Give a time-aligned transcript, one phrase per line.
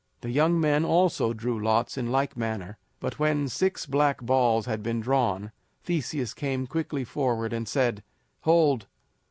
[0.21, 4.81] The young men also drew lots in like manner, but when six black balls had
[4.81, 5.51] been drawn
[5.83, 8.01] Theseus came quickly forward and said:
[8.41, 8.87] "Hold!